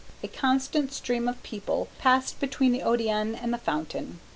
A 0.23 0.27
constant 0.27 0.91
stream 0.91 1.27
of 1.27 1.43
people 1.43 1.87
passed 1.99 2.39
between 2.39 2.71
the 2.71 2.79
Odéon 2.79 3.37
and 3.39 3.53
the 3.53 3.59
fountain. 3.59 4.19